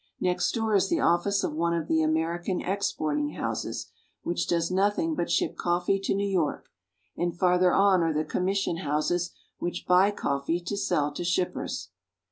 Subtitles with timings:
[0.19, 3.91] Next door is the office of one of the American exporting houses,
[4.23, 6.69] which does nothing but ship coffee to New York,
[7.15, 9.29] and farther on are the commission houses
[9.59, 11.89] which buy coffee to sell to shippers.